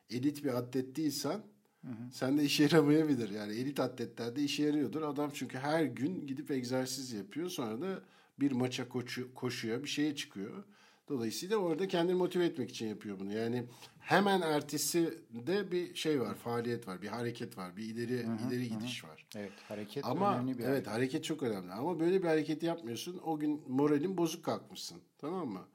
elit 0.09 0.43
bir 0.43 0.53
atlet 0.53 0.95
değilsen 0.95 1.43
Hı 1.85 1.87
hı. 1.87 2.11
Sen 2.11 2.37
de 2.37 2.43
işe 2.43 2.63
yaramayabilir. 2.63 3.29
Yani 3.29 3.53
elit 3.53 3.79
atletlerde 3.79 4.43
işe 4.43 4.63
yarıyordur. 4.63 5.01
Adam 5.01 5.31
çünkü 5.33 5.57
her 5.57 5.83
gün 5.83 6.27
gidip 6.27 6.51
egzersiz 6.51 7.13
yapıyor. 7.13 7.49
Sonra 7.49 7.81
da 7.81 8.03
bir 8.39 8.51
maça 8.51 8.89
koşu, 8.89 9.33
koşuyor, 9.33 9.83
bir 9.83 9.87
şeye 9.87 10.15
çıkıyor. 10.15 10.63
Dolayısıyla 11.09 11.57
orada 11.57 11.87
kendini 11.87 12.15
motive 12.15 12.45
etmek 12.45 12.69
için 12.69 12.87
yapıyor 12.87 13.19
bunu. 13.19 13.33
Yani 13.33 13.63
hemen 13.99 14.41
ertesi 14.41 15.23
de 15.29 15.71
bir 15.71 15.95
şey 15.95 16.21
var, 16.21 16.35
faaliyet 16.35 16.87
var, 16.87 17.01
bir 17.01 17.07
hareket 17.07 17.57
var, 17.57 17.77
bir 17.77 17.83
ileri 17.83 18.27
hı 18.27 18.31
hı, 18.31 18.47
ileri 18.47 18.69
hı. 18.69 18.79
gidiş 18.79 19.03
var. 19.03 19.25
Evet, 19.35 19.51
hareket 19.67 20.05
Ama 20.05 20.33
önemli 20.33 20.57
bir 20.57 20.63
evet, 20.63 20.69
hareket. 20.69 20.87
hareket 20.87 21.23
çok 21.23 21.43
önemli. 21.43 21.71
Ama 21.71 21.99
böyle 21.99 22.23
bir 22.23 22.27
hareket 22.27 22.63
yapmıyorsun. 22.63 23.21
O 23.25 23.39
gün 23.39 23.61
moralin 23.67 24.17
bozuk 24.17 24.45
kalkmışsın. 24.45 24.97
Tamam 25.17 25.47
mı? 25.47 25.65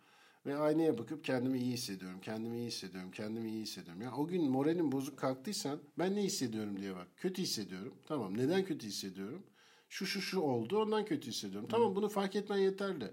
Ve 0.46 0.56
aynaya 0.56 0.98
bakıp 0.98 1.24
kendimi 1.24 1.58
iyi 1.58 1.72
hissediyorum, 1.72 2.20
kendimi 2.22 2.58
iyi 2.58 2.66
hissediyorum, 2.66 3.10
kendimi 3.10 3.50
iyi 3.50 3.62
hissediyorum. 3.62 4.02
Yani 4.02 4.14
o 4.14 4.26
gün 4.26 4.50
moralin 4.50 4.92
bozuk 4.92 5.18
kalktıysan 5.18 5.78
ben 5.98 6.16
ne 6.16 6.22
hissediyorum 6.22 6.80
diye 6.80 6.94
bak. 6.94 7.08
Kötü 7.16 7.42
hissediyorum. 7.42 7.94
Tamam 8.06 8.38
neden 8.38 8.64
kötü 8.64 8.86
hissediyorum? 8.86 9.42
Şu 9.88 10.06
şu 10.06 10.20
şu 10.20 10.40
oldu 10.40 10.82
ondan 10.82 11.04
kötü 11.04 11.30
hissediyorum. 11.30 11.68
Tamam 11.70 11.96
bunu 11.96 12.08
fark 12.08 12.36
etmen 12.36 12.58
yeterli. 12.58 13.10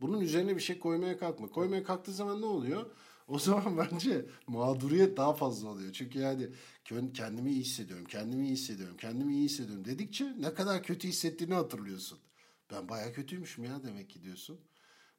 Bunun 0.00 0.20
üzerine 0.20 0.56
bir 0.56 0.60
şey 0.60 0.78
koymaya 0.78 1.18
kalkma. 1.18 1.48
Koymaya 1.48 1.84
kalktığı 1.84 2.12
zaman 2.12 2.40
ne 2.40 2.46
oluyor? 2.46 2.90
O 3.28 3.38
zaman 3.38 3.78
bence 3.92 4.26
mağduriyet 4.46 5.16
daha 5.16 5.32
fazla 5.34 5.68
oluyor. 5.68 5.92
Çünkü 5.92 6.18
yani 6.18 6.48
kendimi 7.14 7.50
iyi 7.52 7.60
hissediyorum, 7.60 8.04
kendimi 8.04 8.46
iyi 8.46 8.52
hissediyorum, 8.52 8.96
kendimi 8.96 9.34
iyi 9.34 9.44
hissediyorum 9.44 9.84
dedikçe 9.84 10.34
ne 10.38 10.54
kadar 10.54 10.82
kötü 10.82 11.08
hissettiğini 11.08 11.54
hatırlıyorsun. 11.54 12.18
Ben 12.70 12.88
baya 12.88 13.12
kötüymüşüm 13.12 13.64
ya 13.64 13.82
demek 13.82 14.10
ki 14.10 14.22
diyorsun. 14.22 14.60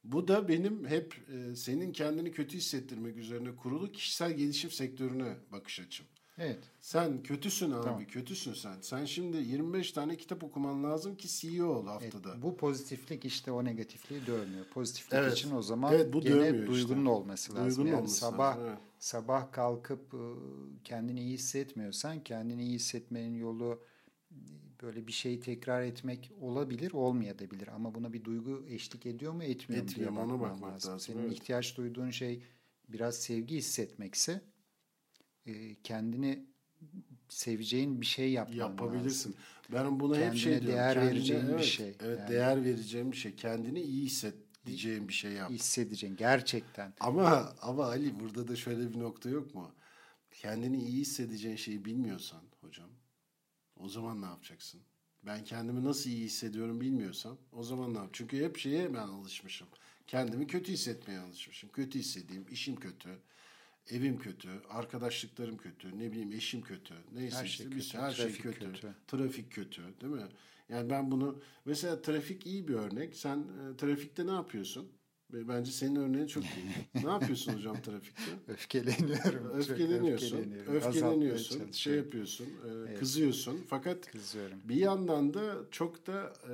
Bu 0.03 0.27
da 0.27 0.47
benim 0.47 0.87
hep 0.87 1.29
e, 1.29 1.55
senin 1.55 1.91
kendini 1.91 2.31
kötü 2.31 2.57
hissettirmek 2.57 3.17
üzerine 3.17 3.55
kurulu 3.55 3.91
kişisel 3.91 4.33
gelişim 4.33 4.71
sektörüne 4.71 5.37
bakış 5.51 5.79
açım. 5.79 6.05
Evet. 6.37 6.59
Sen 6.81 7.23
kötüsün 7.23 7.71
abi, 7.71 7.83
tamam. 7.83 8.05
kötüsün 8.05 8.53
sen. 8.53 8.75
Sen 8.81 9.05
şimdi 9.05 9.37
25 9.37 9.91
tane 9.91 10.17
kitap 10.17 10.43
okuman 10.43 10.83
lazım 10.83 11.15
ki 11.15 11.27
CEO 11.27 11.67
ol 11.67 11.87
haftada. 11.87 12.29
Evet, 12.31 12.43
bu 12.43 12.57
pozitiflik 12.57 13.25
işte 13.25 13.51
o 13.51 13.65
negatifliği 13.65 14.27
dövmüyor. 14.27 14.65
Pozitiflik 14.65 15.13
evet. 15.13 15.33
için 15.33 15.55
o 15.55 15.61
zaman 15.61 15.93
evet, 15.93 16.13
bu 16.13 16.21
gene 16.21 16.67
duygunun 16.67 16.99
işte. 16.99 17.09
olması 17.09 17.55
lazım. 17.55 17.67
Duygunun 17.67 17.87
yani 17.87 17.97
olması 17.97 18.15
sabah 18.15 18.57
lazım, 18.57 18.67
evet. 18.67 18.79
sabah 18.99 19.51
kalkıp 19.51 20.13
ıı, 20.13 20.35
kendini 20.83 21.21
iyi 21.21 21.33
hissetmiyorsan 21.33 22.23
kendini 22.23 22.63
iyi 22.63 22.75
hissetmenin 22.75 23.35
yolu 23.35 23.83
böyle 24.81 25.07
bir 25.07 25.11
şeyi 25.11 25.39
tekrar 25.39 25.81
etmek 25.81 26.31
olabilir, 26.41 26.91
olmayabilir 26.91 27.67
ama 27.67 27.95
buna 27.95 28.13
bir 28.13 28.23
duygu 28.23 28.65
eşlik 28.69 29.05
ediyor 29.05 29.33
mu, 29.33 29.43
etmiyor, 29.43 29.83
etmiyor 29.83 30.11
mu 30.11 30.17
diye 30.17 30.27
bakmak, 30.27 30.39
bakmak 30.41 30.73
lazım. 30.73 30.91
lazım. 30.91 31.13
Senin 31.13 31.27
evet. 31.27 31.33
ihtiyaç 31.33 31.77
duyduğun 31.77 32.09
şey 32.09 32.43
biraz 32.89 33.15
sevgi 33.15 33.55
hissetmekse 33.55 34.41
e, 35.45 35.75
kendini 35.83 36.45
seveceğin 37.29 38.01
bir 38.01 38.05
şey 38.05 38.31
yapman 38.31 38.55
Yapabilirsin. 38.55 39.29
Lazım. 39.29 39.35
Ben 39.73 39.99
buna 39.99 40.13
Kendine 40.13 40.31
hep 40.31 40.37
şey 40.37 40.51
diyorum. 40.51 40.67
değer 40.67 40.93
kendine, 40.93 41.11
vereceğin 41.11 41.45
evet, 41.45 41.59
bir 41.59 41.63
şey. 41.63 41.95
Evet, 41.99 42.19
yani. 42.19 42.29
değer 42.29 42.65
vereceğim 42.65 43.11
bir 43.11 43.17
şey. 43.17 43.35
Kendini 43.35 43.81
iyi 43.81 44.05
hisset 44.05 44.35
diyeceğim 44.65 45.07
bir 45.07 45.13
şey 45.13 45.31
yap. 45.31 45.51
Hissedeceğin 45.51 46.15
gerçekten. 46.15 46.93
Ama 46.99 47.55
ama 47.61 47.85
Ali 47.85 48.19
burada 48.19 48.47
da 48.47 48.55
şöyle 48.55 48.93
bir 48.93 48.99
nokta 48.99 49.29
yok 49.29 49.55
mu? 49.55 49.71
Kendini 50.31 50.77
iyi 50.83 50.99
hissedeceğin 51.01 51.55
şeyi 51.55 51.85
bilmiyorsan 51.85 52.41
hocam 52.61 52.89
o 53.77 53.89
zaman 53.89 54.21
ne 54.21 54.25
yapacaksın? 54.25 54.81
Ben 55.25 55.43
kendimi 55.43 55.83
nasıl 55.83 56.09
iyi 56.09 56.25
hissediyorum 56.25 56.81
bilmiyorsam 56.81 57.37
o 57.51 57.63
zaman 57.63 57.93
ne 57.93 57.97
yap? 57.97 58.09
Çünkü 58.13 58.43
hep 58.43 58.57
şeye 58.57 58.93
ben 58.93 59.07
alışmışım. 59.07 59.67
Kendimi 60.07 60.47
kötü 60.47 60.71
hissetmeye 60.71 61.19
alışmışım. 61.19 61.69
Kötü 61.69 61.99
hissedeyim, 61.99 62.45
işim 62.51 62.75
kötü, 62.75 63.09
evim 63.91 64.19
kötü, 64.19 64.49
arkadaşlıklarım 64.69 65.57
kötü, 65.57 65.99
ne 65.99 66.11
bileyim 66.11 66.31
eşim 66.31 66.61
kötü. 66.61 66.93
Neyse 67.13 67.37
her 67.37 67.45
şey 67.45 67.67
işte 67.67 67.77
kötü, 67.77 67.97
her 67.97 68.11
şey 68.11 68.31
kötü, 68.31 68.59
kötü. 68.59 68.95
Trafik 69.07 69.51
kötü, 69.51 69.81
değil 70.01 70.13
mi? 70.13 70.27
Yani 70.69 70.89
ben 70.89 71.11
bunu 71.11 71.39
mesela 71.65 72.01
trafik 72.01 72.45
iyi 72.45 72.67
bir 72.67 72.73
örnek. 72.73 73.15
Sen 73.15 73.37
e, 73.37 73.77
trafikte 73.77 74.27
ne 74.27 74.31
yapıyorsun? 74.31 74.87
Bence 75.33 75.71
senin 75.71 75.95
örneğin 75.95 76.27
çok 76.27 76.43
iyi. 76.43 77.03
ne 77.05 77.09
yapıyorsun 77.11 77.53
hocam 77.53 77.81
trafikte? 77.81 78.31
Öfkeleniyorum. 78.47 79.51
Öfkeleniyorsun. 79.53 80.51
Öfkeleniyorsun. 80.67 81.71
Şey 81.71 81.95
yapıyorsun. 81.95 82.45
E, 82.45 82.69
evet. 82.71 82.99
Kızıyorsun. 82.99 83.65
Fakat 83.67 84.11
Kızıyorum. 84.11 84.59
bir 84.63 84.75
yandan 84.75 85.33
da 85.33 85.55
çok 85.71 86.07
da 86.07 86.33
e, 86.49 86.53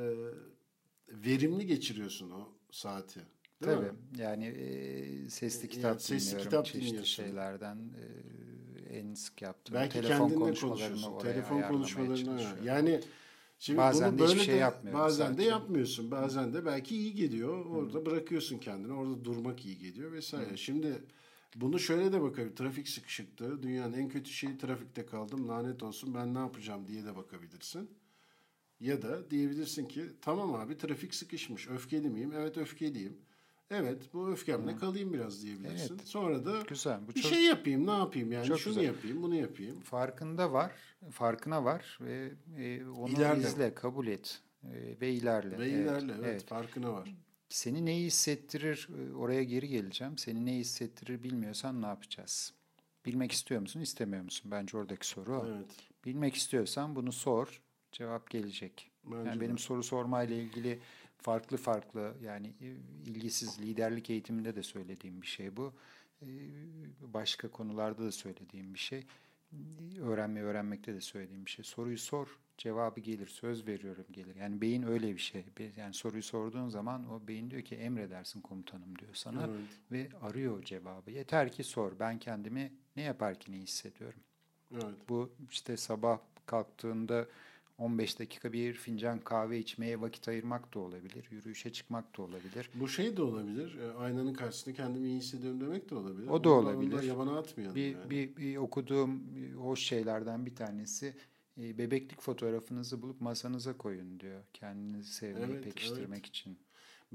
verimli 1.07 1.67
geçiriyorsun 1.67 2.31
o 2.31 2.49
saati. 2.71 3.19
Değil 3.61 3.77
Tabii. 3.77 3.85
Mi? 3.85 3.91
Yani 4.17 4.45
e, 4.45 5.29
sesli 5.29 5.69
kitap 5.69 5.91
yani 5.91 5.99
sesli 5.99 6.25
dinliyorum. 6.25 6.43
Kitap 6.43 6.65
çeşitli 6.65 6.87
dinliyorsun. 6.87 7.23
şeylerden 7.23 7.77
e, 7.77 8.97
en 8.97 9.13
sık 9.13 9.41
yaptığım 9.41 9.75
Belki 9.75 10.01
telefon 10.01 10.29
konuşmalarını 10.29 11.15
oraya 11.15 11.33
telefon 11.33 11.61
konuşmalarını 11.61 12.41
yani 12.63 13.01
Şimdi 13.61 13.77
bazen 13.77 14.11
bunu 14.11 14.17
de 14.17 14.21
böyle 14.21 14.33
hiçbir 14.33 14.45
şey 14.45 14.57
yapmıyorum. 14.57 15.01
Bazen 15.01 15.25
sadece. 15.25 15.43
de 15.43 15.49
yapmıyorsun. 15.49 16.11
Bazen 16.11 16.53
de 16.53 16.65
belki 16.65 16.97
iyi 16.97 17.13
geliyor. 17.13 17.65
Orada 17.65 17.97
Hı. 17.97 18.05
bırakıyorsun 18.05 18.57
kendini. 18.57 18.93
Orada 18.93 19.25
durmak 19.25 19.65
iyi 19.65 19.77
geliyor 19.77 20.11
vesaire. 20.11 20.51
Hı. 20.51 20.57
Şimdi 20.57 21.01
bunu 21.55 21.79
şöyle 21.79 22.13
de 22.13 22.21
bakabilir. 22.21 22.55
Trafik 22.55 22.87
sıkışıktı. 22.87 23.63
Dünyanın 23.63 23.93
en 23.93 24.09
kötü 24.09 24.31
şeyi 24.31 24.57
trafikte 24.57 25.05
kaldım. 25.05 25.47
Lanet 25.47 25.83
olsun 25.83 26.13
ben 26.13 26.33
ne 26.33 26.39
yapacağım 26.39 26.87
diye 26.87 27.05
de 27.05 27.15
bakabilirsin. 27.15 27.89
Ya 28.79 29.01
da 29.01 29.31
diyebilirsin 29.31 29.85
ki 29.85 30.01
tamam 30.21 30.55
abi 30.55 30.77
trafik 30.77 31.15
sıkışmış. 31.15 31.67
Öfkeli 31.67 32.09
miyim? 32.09 32.33
Evet 32.35 32.57
öfkeliyim. 32.57 33.17
Evet 33.71 34.13
bu 34.13 34.29
öfkemle 34.29 34.75
kalayım 34.75 35.13
biraz 35.13 35.43
diyebilirsin. 35.43 35.95
Evet. 35.97 36.07
Sonra 36.07 36.45
da 36.45 36.61
güzel. 36.67 36.99
Bu 37.07 37.15
bir 37.15 37.21
çok, 37.21 37.31
şey 37.31 37.43
yapayım 37.43 37.87
ne 37.87 37.91
yapayım 37.91 38.31
yani 38.31 38.45
çok 38.45 38.59
şunu 38.59 38.73
güzel. 38.73 38.87
yapayım 38.87 39.23
bunu 39.23 39.35
yapayım. 39.35 39.79
Farkında 39.79 40.53
var. 40.53 40.71
Farkına 41.11 41.63
var 41.63 41.99
ve 42.01 42.31
e, 42.57 42.85
onu 42.85 43.09
ilerle. 43.09 43.41
izle 43.41 43.73
kabul 43.73 44.07
et 44.07 44.41
e, 44.63 45.01
ve 45.01 45.11
ilerle. 45.11 45.59
Ve 45.59 45.69
evet. 45.69 45.85
ilerle 45.85 46.13
evet, 46.13 46.25
evet 46.25 46.47
farkına 46.47 46.93
var. 46.93 47.15
Seni 47.49 47.85
neyi 47.85 48.05
hissettirir 48.05 48.89
e, 48.97 49.13
oraya 49.13 49.43
geri 49.43 49.67
geleceğim. 49.67 50.17
Seni 50.17 50.45
neyi 50.45 50.59
hissettirir 50.59 51.23
bilmiyorsan 51.23 51.81
ne 51.81 51.85
yapacağız? 51.85 52.53
Bilmek 53.05 53.31
istiyor 53.31 53.61
musun 53.61 53.79
istemiyor 53.79 54.23
musun? 54.23 54.51
Bence 54.51 54.77
oradaki 54.77 55.07
soru 55.07 55.39
o. 55.39 55.47
Evet. 55.47 55.75
Bilmek 56.05 56.35
istiyorsan 56.35 56.95
bunu 56.95 57.11
sor 57.11 57.61
cevap 57.91 58.29
gelecek. 58.29 58.91
Bence 59.03 59.29
yani 59.29 59.41
benim 59.41 59.57
soru 59.57 59.83
sormayla 59.83 60.35
ilgili 60.35 60.79
farklı 61.21 61.57
farklı 61.57 62.13
yani 62.23 62.47
e, 62.61 62.67
ilgisiz 63.05 63.61
liderlik 63.61 64.09
eğitiminde 64.09 64.55
de 64.55 64.63
söylediğim 64.63 65.21
bir 65.21 65.27
şey 65.27 65.57
bu. 65.57 65.73
E, 66.21 66.27
başka 67.01 67.47
konularda 67.47 68.03
da 68.03 68.11
söylediğim 68.11 68.73
bir 68.73 68.79
şey. 68.79 69.05
Öğrenme 70.01 70.41
öğrenmekte 70.41 70.93
de 70.93 71.01
söylediğim 71.01 71.45
bir 71.45 71.51
şey. 71.51 71.65
Soruyu 71.65 71.97
sor, 71.97 72.39
cevabı 72.57 72.99
gelir. 72.99 73.27
Söz 73.27 73.67
veriyorum 73.67 74.05
gelir. 74.11 74.35
Yani 74.35 74.61
beyin 74.61 74.83
öyle 74.83 75.13
bir 75.13 75.19
şey. 75.19 75.45
Yani 75.77 75.93
soruyu 75.93 76.23
sorduğun 76.23 76.69
zaman 76.69 77.09
o 77.09 77.27
beyin 77.27 77.51
diyor 77.51 77.61
ki 77.61 77.75
emredersin 77.75 78.41
komutanım 78.41 78.99
diyor 78.99 79.13
sana 79.13 79.45
evet. 79.45 79.69
ve 79.91 80.09
arıyor 80.21 80.63
cevabı. 80.63 81.11
Yeter 81.11 81.51
ki 81.51 81.63
sor. 81.63 81.99
Ben 81.99 82.19
kendimi 82.19 82.73
ne 82.95 83.01
yaparken 83.01 83.53
iyi 83.53 83.63
hissediyorum. 83.63 84.19
Evet. 84.73 85.09
Bu 85.09 85.31
işte 85.49 85.77
sabah 85.77 86.19
kalktığında 86.45 87.27
15 87.81 88.19
dakika 88.19 88.53
bir 88.53 88.73
fincan 88.73 89.19
kahve 89.19 89.59
içmeye 89.59 90.01
vakit 90.01 90.27
ayırmak 90.27 90.73
da 90.73 90.79
olabilir. 90.79 91.27
Yürüyüşe 91.31 91.73
çıkmak 91.73 92.17
da 92.17 92.21
olabilir. 92.21 92.69
Bu 92.75 92.87
şey 92.87 93.17
de 93.17 93.21
olabilir. 93.21 93.77
E, 93.79 93.91
aynanın 93.91 94.33
karşısında 94.33 94.75
kendimi 94.75 95.07
iyi 95.07 95.17
hissediyorum 95.17 95.61
demek 95.61 95.89
de 95.89 95.95
olabilir. 95.95 96.27
O 96.27 96.43
da 96.43 96.49
olabilir. 96.49 96.93
Onu 96.93 97.01
da 97.01 97.03
yabana 97.03 97.37
atmayalım. 97.37 97.75
Bir, 97.75 97.95
yani. 97.95 98.09
bir, 98.09 98.35
bir 98.35 98.57
okuduğum 98.57 99.21
hoş 99.57 99.79
şeylerden 99.79 100.45
bir 100.45 100.55
tanesi 100.55 101.13
e, 101.57 101.77
bebeklik 101.77 102.21
fotoğrafınızı 102.21 103.01
bulup 103.01 103.21
masanıza 103.21 103.77
koyun 103.77 104.19
diyor. 104.19 104.43
Kendinizi 104.53 105.13
sevmeyi 105.13 105.45
evet, 105.51 105.63
pekiştirmek 105.63 106.19
evet. 106.19 106.27
için. 106.27 106.57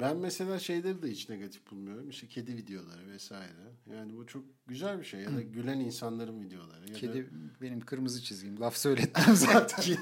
Ben 0.01 0.17
mesela 0.17 0.59
şeyleri 0.59 1.03
de 1.03 1.11
hiç 1.11 1.29
negatif 1.29 1.71
bulmuyorum. 1.71 2.11
İşte 2.11 2.27
kedi 2.27 2.57
videoları 2.57 3.09
vesaire. 3.09 3.73
Yani 3.93 4.17
bu 4.17 4.27
çok 4.27 4.45
güzel 4.67 4.99
bir 4.99 5.05
şey. 5.05 5.21
Ya 5.21 5.37
da 5.37 5.43
gülen 5.43 5.81
insanların 5.81 6.43
videoları. 6.43 6.89
Ya 6.89 6.95
kedi 6.95 7.25
da... 7.25 7.29
benim 7.63 7.81
kırmızı 7.81 8.23
çizgim. 8.23 8.61
Laf 8.61 8.77
söylettim 8.77 9.25
zaten. 9.35 9.97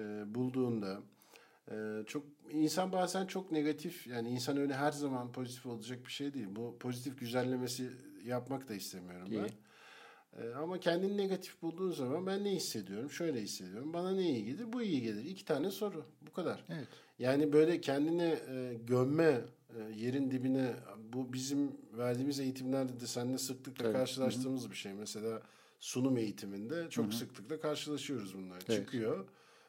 e, 0.00 0.34
bulduğunda 0.34 1.00
e, 1.70 2.02
çok 2.06 2.26
insan 2.50 2.92
bazen 2.92 3.26
çok 3.26 3.52
negatif 3.52 4.06
yani 4.06 4.28
insan 4.28 4.56
öyle 4.56 4.74
her 4.74 4.92
zaman 4.92 5.32
pozitif 5.32 5.66
olacak 5.66 6.06
bir 6.06 6.12
şey 6.12 6.34
değil. 6.34 6.48
Bu 6.50 6.76
pozitif 6.78 7.18
güzellemesi 7.18 7.90
yapmak 8.24 8.68
da 8.68 8.74
istemiyorum 8.74 9.28
ben. 9.30 9.50
E, 10.38 10.54
ama 10.54 10.80
kendini 10.80 11.16
negatif 11.16 11.62
bulduğun 11.62 11.90
zaman 11.90 12.26
ben 12.26 12.44
ne 12.44 12.50
hissediyorum? 12.50 13.10
Şöyle 13.10 13.40
hissediyorum. 13.40 13.92
Bana 13.92 14.10
ne 14.10 14.30
iyi 14.30 14.44
gelir? 14.44 14.72
Bu 14.72 14.82
iyi 14.82 15.02
gelir. 15.02 15.24
İki 15.24 15.44
tane 15.44 15.70
soru. 15.70 16.04
Bu 16.26 16.32
kadar. 16.32 16.64
Evet. 16.68 16.88
Yani 17.18 17.52
böyle 17.52 17.80
kendini 17.80 18.38
e, 18.48 18.74
gömme, 18.86 19.40
e, 19.76 19.80
yerin 19.96 20.30
dibine 20.30 20.74
bu 21.12 21.32
bizim 21.32 21.72
verdiğimiz 21.98 22.40
eğitimlerde 22.40 23.00
de 23.00 23.06
seninle 23.06 23.38
sıklıkla 23.38 23.84
evet. 23.84 23.96
karşılaştığımız 23.96 24.62
Hı-hı. 24.62 24.70
bir 24.70 24.76
şey. 24.76 24.92
Mesela 24.92 25.42
sunum 25.80 26.16
eğitiminde 26.16 26.90
çok 26.90 27.04
Hı-hı. 27.04 27.14
sıklıkla 27.14 27.60
karşılaşıyoruz 27.60 28.34
bunlar. 28.34 28.58
Evet. 28.68 28.80
Çıkıyor. 28.80 29.24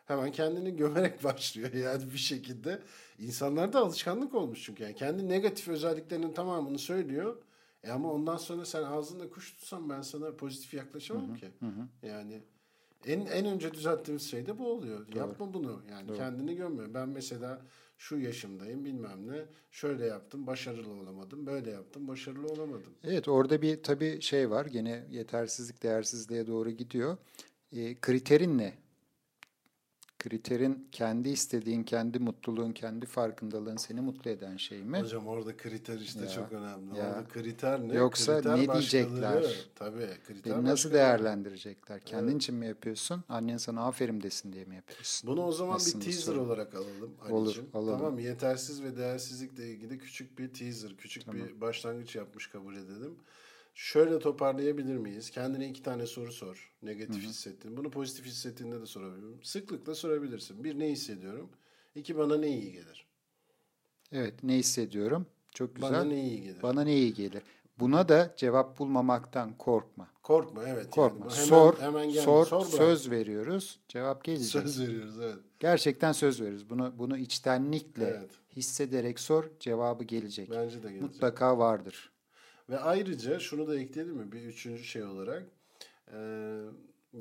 Hemen 0.05 0.31
kendini 0.31 0.75
gömerek 0.75 1.23
başlıyor 1.23 1.73
yani 1.73 2.13
bir 2.13 2.17
şekilde. 2.17 2.81
İnsanlarda 3.19 3.79
alışkanlık 3.79 4.35
olmuş 4.35 4.63
çünkü. 4.63 4.83
Yani 4.83 4.95
kendi 4.95 5.29
negatif 5.29 5.67
özelliklerinin 5.67 6.33
tamamını 6.33 6.79
söylüyor. 6.79 7.37
E 7.83 7.91
ama 7.91 8.11
ondan 8.13 8.37
sonra 8.37 8.65
sen 8.65 8.83
ağzında 8.83 9.29
kuş 9.29 9.53
tutsan 9.53 9.89
ben 9.89 10.01
sana 10.01 10.35
pozitif 10.35 10.73
yaklaşamam 10.73 11.27
Hı-hı. 11.27 11.35
ki. 11.37 11.51
Hı-hı. 11.59 12.07
Yani 12.07 12.41
en 13.05 13.19
en 13.25 13.45
önce 13.45 13.73
düzelttiğimiz 13.73 14.31
şey 14.31 14.45
de 14.45 14.59
bu 14.59 14.71
oluyor. 14.71 15.07
Doğru. 15.11 15.17
Yapma 15.17 15.53
bunu. 15.53 15.81
Yani 15.91 16.07
Doğru. 16.07 16.17
kendini 16.17 16.55
gömme. 16.55 16.93
Ben 16.93 17.09
mesela 17.09 17.61
şu 17.97 18.17
yaşımdayım 18.17 18.85
bilmem 18.85 19.27
ne. 19.27 19.45
Şöyle 19.71 20.05
yaptım 20.05 20.47
başarılı 20.47 20.93
olamadım. 20.93 21.45
Böyle 21.45 21.71
yaptım 21.71 22.07
başarılı 22.07 22.47
olamadım. 22.47 22.93
Evet 23.03 23.27
orada 23.27 23.61
bir 23.61 23.83
tabii 23.83 24.21
şey 24.21 24.49
var. 24.49 24.65
Gene 24.65 25.03
yetersizlik 25.09 25.83
değersizliğe 25.83 26.47
doğru 26.47 26.69
gidiyor. 26.69 27.17
E, 27.71 27.99
kriterin 27.99 28.57
ne? 28.57 28.73
Kriterin 30.23 30.87
kendi 30.91 31.29
istediğin, 31.29 31.83
kendi 31.83 32.19
mutluluğun, 32.19 32.71
kendi 32.71 33.05
farkındalığın 33.05 33.77
seni 33.77 34.01
mutlu 34.01 34.31
eden 34.31 34.57
şey 34.57 34.83
mi? 34.83 34.99
Hocam 34.99 35.27
orada 35.27 35.57
kriter 35.57 35.99
işte 35.99 36.19
Ya, 36.19 36.29
çok 36.29 36.51
önemli. 36.51 36.97
ya. 36.97 37.09
Orada 37.09 37.27
kriter 37.27 37.79
ne? 37.87 37.93
Yoksa 37.95 38.35
kriter 38.37 38.57
ne 38.57 38.73
diyecekler? 38.73 39.55
Tabii 39.75 40.07
kriter 40.27 40.57
Beni 40.57 40.65
nasıl 40.65 40.93
değerlendirecekler? 40.93 41.99
Kendin 41.99 42.37
için 42.37 42.55
mi 42.55 42.67
yapıyorsun? 42.67 43.23
Annen 43.29 43.57
sana 43.57 43.81
aferin 43.87 44.21
desin 44.21 44.53
diye 44.53 44.65
mi 44.65 44.75
yapıyorsun? 44.75 45.27
Bunu 45.29 45.45
o 45.45 45.51
zaman 45.51 45.75
Aslında 45.75 45.99
bir 46.05 46.11
teaser 46.11 46.21
soru. 46.21 46.41
olarak 46.41 46.75
alalım. 46.75 47.11
Olur, 47.29 47.47
Ali'cim. 47.47 47.65
alalım. 47.73 47.97
Tamam? 47.97 48.19
Yetersiz 48.19 48.83
ve 48.83 48.97
değersizlikle 48.97 49.69
ilgili 49.71 49.97
küçük 49.97 50.39
bir 50.39 50.53
teaser, 50.53 50.97
küçük 50.97 51.33
bir 51.33 51.61
başlangıç 51.61 52.15
yapmış 52.15 52.47
kabul 52.47 52.75
edelim. 52.75 53.15
Şöyle 53.73 54.19
toparlayabilir 54.19 54.97
miyiz? 54.97 55.29
Kendine 55.29 55.69
iki 55.69 55.83
tane 55.83 56.05
soru 56.05 56.31
sor. 56.31 56.71
Negatif 56.83 57.23
hissettiğin. 57.23 57.77
Bunu 57.77 57.89
pozitif 57.89 58.25
hissettiğinde 58.25 58.81
de 58.81 58.85
sorabilirim. 58.85 59.39
Sıklıkla 59.43 59.95
sorabilirsin. 59.95 60.63
Bir, 60.63 60.79
ne 60.79 60.89
hissediyorum? 60.89 61.49
İki, 61.95 62.17
bana 62.17 62.37
ne 62.37 62.47
iyi 62.49 62.71
gelir? 62.71 63.05
Evet, 64.11 64.43
ne 64.43 64.55
hissediyorum? 64.57 65.25
Çok 65.51 65.75
güzel. 65.75 65.91
Bana 65.91 66.03
ne 66.03 66.27
iyi 66.27 66.41
gelir? 66.41 66.61
Bana 66.63 66.83
ne 66.83 66.95
iyi 66.95 67.13
gelir? 67.13 67.41
Buna 67.79 68.09
da 68.09 68.33
cevap 68.37 68.79
bulmamaktan 68.79 69.57
korkma. 69.57 70.07
Korkma, 70.23 70.63
evet. 70.67 70.89
Korkma. 70.91 71.25
Yani. 71.25 71.33
Hemen, 71.35 71.45
sor, 71.45 71.79
hemen 71.79 72.09
gelme. 72.09 72.21
sor, 72.21 72.45
Sor, 72.45 72.59
bırak. 72.59 72.71
söz 72.73 73.11
veriyoruz. 73.11 73.79
Cevap 73.87 74.23
gelecek. 74.23 74.47
Söz 74.47 74.81
veriyoruz, 74.81 75.19
evet. 75.19 75.37
Gerçekten 75.59 76.11
söz 76.11 76.41
veriyoruz. 76.41 76.69
Bunu 76.69 76.93
bunu 76.97 77.17
içtenlikle 77.17 78.03
Evet. 78.05 78.29
hissederek 78.55 79.19
sor, 79.19 79.49
cevabı 79.59 80.03
gelecek. 80.03 80.51
Bence 80.51 80.75
de 80.83 80.87
gelecek. 80.87 81.01
Mutlaka 81.01 81.57
vardır. 81.57 82.10
Ve 82.71 82.79
ayrıca 82.79 83.39
şunu 83.39 83.67
da 83.67 83.79
ekleyelim 83.79 84.15
mi 84.15 84.31
bir 84.31 84.41
üçüncü 84.41 84.83
şey 84.83 85.03
olarak 85.03 85.43
e, 86.13 86.17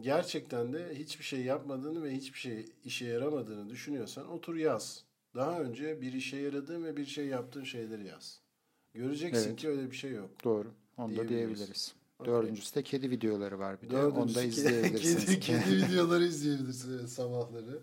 gerçekten 0.00 0.72
de 0.72 0.94
hiçbir 0.94 1.24
şey 1.24 1.40
yapmadığını 1.40 2.02
ve 2.02 2.16
hiçbir 2.16 2.38
şey 2.38 2.66
işe 2.84 3.06
yaramadığını 3.06 3.70
düşünüyorsan 3.70 4.28
otur 4.28 4.56
yaz. 4.56 5.04
Daha 5.34 5.60
önce 5.60 6.00
bir 6.00 6.12
işe 6.12 6.36
yaradığın 6.36 6.84
ve 6.84 6.96
bir 6.96 7.06
şey 7.06 7.26
yaptığın 7.26 7.64
şeyleri 7.64 8.06
yaz. 8.06 8.40
Göreceksin 8.94 9.48
Evet. 9.48 9.60
ki 9.60 9.68
öyle 9.68 9.90
bir 9.90 9.96
şey 9.96 10.12
yok. 10.12 10.30
Doğru. 10.44 10.68
Onu 10.96 11.16
da 11.16 11.28
Diyebiliriz. 11.28 11.94
Dördüncüsü 12.24 12.74
de 12.74 12.82
kedi 12.82 13.10
videoları 13.10 13.58
var 13.58 13.82
bir 13.82 13.90
de. 13.90 13.92
Dördüncüsü 13.92 14.20
Onu 14.20 14.34
da 14.34 14.42
izleyebilirsiniz. 14.42 15.26
Kedi, 15.40 15.40
kedi 15.40 15.76
videoları 15.76 16.24
izleyebilirsiniz 16.24 17.12
sabahları. 17.12 17.80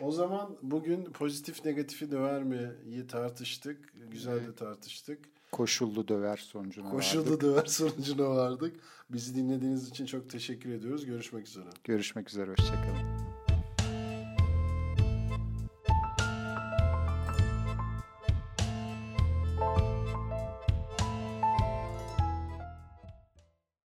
O 0.00 0.12
zaman 0.12 0.56
bugün 0.62 1.04
pozitif 1.04 1.64
negatifi 1.64 2.10
döver 2.10 2.42
mi'yi 2.42 3.06
tartıştık. 3.06 3.92
Güzel 4.10 4.46
de 4.46 4.54
tartıştık. 4.54 5.18
Koşullu 5.52 6.08
döver 6.08 6.36
sonucuna 6.36 6.84
vardık. 6.84 6.96
Koşullu 6.96 7.40
döver 7.40 7.64
sonucuna 7.64 8.30
vardık. 8.30 8.76
Bizi 9.10 9.34
dinlediğiniz 9.34 9.88
için 9.88 10.06
çok 10.06 10.30
teşekkür 10.30 10.70
ediyoruz. 10.72 11.06
Görüşmek 11.06 11.46
üzere. 11.46 11.68
Görüşmek 11.84 12.28
üzere. 12.28 12.50
Hoşçakalın. 12.50 13.09